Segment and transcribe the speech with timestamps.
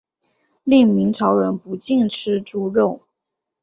[0.63, 3.03] 另明朝人不禁吃猪肉。